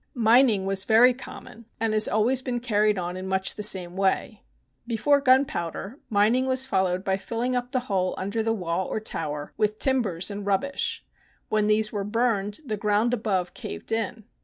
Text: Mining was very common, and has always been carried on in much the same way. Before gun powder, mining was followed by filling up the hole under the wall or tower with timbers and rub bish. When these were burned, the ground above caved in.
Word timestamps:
Mining 0.15 0.65
was 0.65 0.83
very 0.83 1.13
common, 1.13 1.65
and 1.79 1.93
has 1.93 2.07
always 2.07 2.41
been 2.41 2.59
carried 2.59 2.97
on 2.97 3.15
in 3.15 3.27
much 3.27 3.53
the 3.53 3.61
same 3.61 3.95
way. 3.95 4.41
Before 4.87 5.21
gun 5.21 5.45
powder, 5.45 5.99
mining 6.09 6.47
was 6.47 6.65
followed 6.65 7.03
by 7.03 7.17
filling 7.17 7.55
up 7.55 7.71
the 7.71 7.81
hole 7.81 8.15
under 8.17 8.41
the 8.41 8.51
wall 8.51 8.87
or 8.87 8.99
tower 8.99 9.53
with 9.57 9.77
timbers 9.77 10.31
and 10.31 10.43
rub 10.43 10.61
bish. 10.61 11.05
When 11.49 11.67
these 11.67 11.91
were 11.91 12.03
burned, 12.03 12.61
the 12.65 12.77
ground 12.77 13.13
above 13.13 13.53
caved 13.53 13.91
in. 13.91 14.25